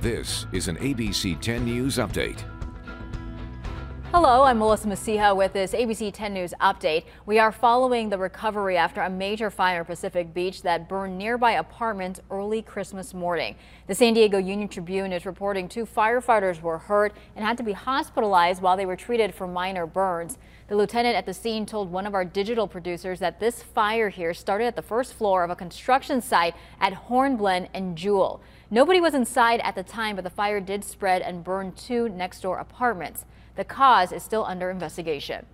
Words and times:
This 0.00 0.46
is 0.50 0.68
an 0.68 0.78
ABC 0.78 1.38
10 1.42 1.62
News 1.62 1.98
Update. 1.98 2.42
Hello, 4.12 4.44
I'm 4.44 4.58
Melissa 4.58 4.88
Mecija 4.88 5.36
with 5.36 5.52
this 5.52 5.74
ABC 5.74 6.10
10 6.10 6.32
News 6.32 6.54
update. 6.58 7.04
We 7.26 7.38
are 7.38 7.52
following 7.52 8.08
the 8.08 8.16
recovery 8.16 8.78
after 8.78 9.02
a 9.02 9.10
major 9.10 9.50
fire 9.50 9.80
in 9.80 9.84
Pacific 9.84 10.32
Beach 10.32 10.62
that 10.62 10.88
burned 10.88 11.18
nearby 11.18 11.52
apartments 11.52 12.18
early 12.30 12.62
Christmas 12.62 13.12
morning. 13.12 13.56
The 13.88 13.94
San 13.94 14.14
Diego 14.14 14.38
Union 14.38 14.68
Tribune 14.68 15.12
is 15.12 15.26
reporting 15.26 15.68
two 15.68 15.84
firefighters 15.84 16.62
were 16.62 16.78
hurt 16.78 17.14
and 17.36 17.44
had 17.44 17.58
to 17.58 17.62
be 17.62 17.72
hospitalized 17.72 18.62
while 18.62 18.78
they 18.78 18.86
were 18.86 18.96
treated 18.96 19.34
for 19.34 19.46
minor 19.46 19.86
burns. 19.86 20.38
The 20.68 20.76
lieutenant 20.76 21.14
at 21.14 21.26
the 21.26 21.34
scene 21.34 21.66
told 21.66 21.92
one 21.92 22.06
of 22.06 22.14
our 22.14 22.24
digital 22.24 22.66
producers 22.66 23.20
that 23.20 23.38
this 23.38 23.62
fire 23.62 24.08
here 24.08 24.32
started 24.32 24.64
at 24.64 24.76
the 24.76 24.82
first 24.82 25.12
floor 25.12 25.44
of 25.44 25.50
a 25.50 25.56
construction 25.56 26.22
site 26.22 26.54
at 26.80 26.94
Hornblend 26.94 27.68
and 27.74 27.96
Jewell. 27.96 28.40
Nobody 28.72 29.00
was 29.00 29.14
inside 29.14 29.58
at 29.64 29.74
the 29.74 29.82
time, 29.82 30.14
but 30.14 30.22
the 30.22 30.30
fire 30.30 30.60
did 30.60 30.84
spread 30.84 31.22
and 31.22 31.42
burn 31.42 31.72
two 31.72 32.08
next 32.08 32.42
door 32.42 32.58
apartments. 32.58 33.24
The 33.56 33.64
cause 33.64 34.12
is 34.12 34.22
still 34.22 34.44
under 34.44 34.70
investigation. 34.70 35.44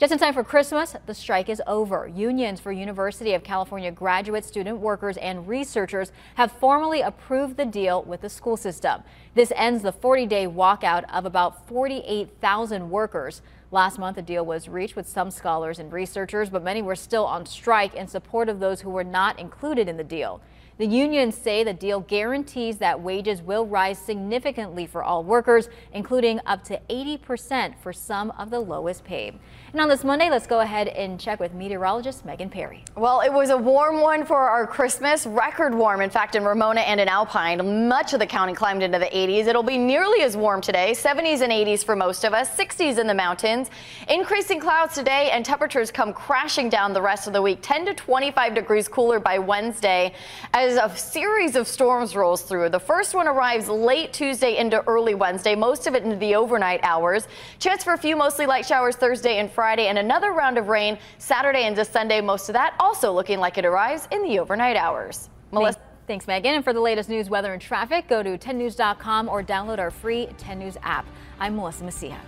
Just 0.00 0.12
in 0.12 0.18
time 0.18 0.34
for 0.34 0.42
Christmas, 0.42 0.96
the 1.06 1.14
strike 1.14 1.48
is 1.48 1.62
over. 1.68 2.08
Unions 2.08 2.58
for 2.58 2.72
University 2.72 3.34
of 3.34 3.44
California 3.44 3.92
graduate 3.92 4.44
student 4.44 4.78
workers 4.78 5.16
and 5.16 5.46
researchers 5.46 6.10
have 6.34 6.50
formally 6.50 7.02
approved 7.02 7.56
the 7.56 7.64
deal 7.64 8.02
with 8.02 8.20
the 8.20 8.28
school 8.28 8.56
system. 8.56 9.04
This 9.34 9.52
ends 9.54 9.84
the 9.84 9.92
40-day 9.92 10.48
walkout 10.48 11.04
of 11.14 11.24
about 11.24 11.68
48,000 11.68 12.90
workers. 12.90 13.42
Last 13.70 13.96
month, 13.96 14.18
a 14.18 14.22
deal 14.22 14.44
was 14.44 14.68
reached 14.68 14.96
with 14.96 15.08
some 15.08 15.30
scholars 15.30 15.78
and 15.78 15.92
researchers, 15.92 16.50
but 16.50 16.64
many 16.64 16.82
were 16.82 16.96
still 16.96 17.26
on 17.26 17.46
strike 17.46 17.94
in 17.94 18.08
support 18.08 18.48
of 18.48 18.58
those 18.58 18.80
who 18.80 18.90
were 18.90 19.04
not 19.04 19.38
included 19.38 19.88
in 19.88 19.96
the 19.96 20.04
deal. 20.04 20.40
The 20.78 20.86
unions 20.86 21.34
say 21.34 21.64
the 21.64 21.72
deal 21.72 22.00
guarantees 22.00 22.76
that 22.78 23.00
wages 23.00 23.40
will 23.40 23.66
rise 23.66 23.98
significantly 23.98 24.86
for 24.86 25.02
all 25.02 25.24
workers, 25.24 25.70
including 25.94 26.38
up 26.44 26.64
to 26.64 26.78
80% 26.90 27.78
for 27.78 27.94
some 27.94 28.30
of 28.32 28.50
the 28.50 28.60
lowest 28.60 29.02
paid. 29.02 29.38
And 29.72 29.80
on 29.80 29.88
this 29.88 30.04
Monday, 30.04 30.28
let's 30.28 30.46
go 30.46 30.60
ahead 30.60 30.88
and 30.88 31.18
check 31.18 31.40
with 31.40 31.54
meteorologist 31.54 32.26
Megan 32.26 32.50
Parry. 32.50 32.84
Well, 32.94 33.22
it 33.22 33.32
was 33.32 33.48
a 33.48 33.56
warm 33.56 34.02
one 34.02 34.26
for 34.26 34.36
our 34.36 34.66
Christmas, 34.66 35.26
record 35.26 35.74
warm, 35.74 36.02
in 36.02 36.10
fact, 36.10 36.34
in 36.34 36.44
Ramona 36.44 36.80
and 36.80 37.00
in 37.00 37.08
Alpine. 37.08 37.88
Much 37.88 38.12
of 38.12 38.18
the 38.18 38.26
county 38.26 38.52
climbed 38.52 38.82
into 38.82 38.98
the 38.98 39.06
80s. 39.06 39.46
It'll 39.46 39.62
be 39.62 39.78
nearly 39.78 40.22
as 40.22 40.36
warm 40.36 40.60
today, 40.60 40.92
70s 40.92 41.40
and 41.40 41.52
80s 41.52 41.84
for 41.84 41.96
most 41.96 42.24
of 42.24 42.34
us, 42.34 42.54
60s 42.54 42.98
in 42.98 43.06
the 43.06 43.14
mountains. 43.14 43.70
Increasing 44.08 44.60
clouds 44.60 44.94
today 44.94 45.30
and 45.30 45.42
temperatures 45.42 45.90
come 45.90 46.12
crashing 46.12 46.68
down 46.68 46.92
the 46.92 47.02
rest 47.02 47.26
of 47.26 47.32
the 47.32 47.40
week, 47.40 47.60
10 47.62 47.86
to 47.86 47.94
25 47.94 48.54
degrees 48.54 48.88
cooler 48.88 49.18
by 49.18 49.38
Wednesday. 49.38 50.12
As 50.52 50.65
as 50.66 50.76
a 50.76 50.96
series 50.96 51.54
of 51.54 51.68
storms 51.68 52.16
rolls 52.16 52.42
through. 52.42 52.68
The 52.68 52.80
first 52.80 53.14
one 53.14 53.28
arrives 53.28 53.68
late 53.68 54.12
Tuesday 54.12 54.56
into 54.56 54.82
early 54.86 55.14
Wednesday, 55.14 55.54
most 55.54 55.86
of 55.86 55.94
it 55.94 56.02
into 56.02 56.16
the 56.16 56.34
overnight 56.34 56.80
hours. 56.82 57.28
Chance 57.58 57.84
for 57.84 57.92
a 57.92 57.98
few 57.98 58.16
mostly 58.16 58.46
light 58.46 58.66
showers 58.66 58.96
Thursday 58.96 59.38
and 59.38 59.50
Friday, 59.50 59.86
and 59.86 59.98
another 59.98 60.32
round 60.32 60.58
of 60.58 60.68
rain 60.68 60.98
Saturday 61.18 61.66
into 61.66 61.84
Sunday. 61.84 62.20
Most 62.20 62.48
of 62.48 62.54
that 62.54 62.74
also 62.80 63.12
looking 63.12 63.38
like 63.38 63.58
it 63.58 63.64
arrives 63.64 64.08
in 64.10 64.22
the 64.22 64.38
overnight 64.38 64.76
hours. 64.76 65.30
Melissa. 65.52 65.78
Thanks, 66.06 66.26
Megan. 66.26 66.54
And 66.54 66.64
for 66.64 66.72
the 66.72 66.80
latest 66.80 67.08
news, 67.08 67.30
weather, 67.30 67.52
and 67.52 67.62
traffic, 67.62 68.08
go 68.08 68.22
to 68.22 68.38
10news.com 68.38 69.28
or 69.28 69.42
download 69.42 69.78
our 69.78 69.90
free 69.90 70.28
10 70.38 70.58
News 70.58 70.76
app. 70.82 71.06
I'm 71.40 71.56
Melissa 71.56 71.84
Mecija. 71.84 72.18